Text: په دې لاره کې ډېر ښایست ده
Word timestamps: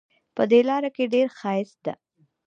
په 0.35 0.43
دې 0.51 0.59
لاره 0.69 0.89
کې 0.95 1.11
ډېر 1.13 1.27
ښایست 1.39 1.77
ده 1.85 1.93